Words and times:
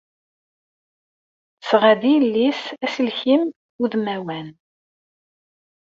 Tesɣa-d 1.59 2.01
i 2.05 2.09
yelli-s 2.13 2.61
aselkim 2.85 3.43
udmawan. 3.83 4.47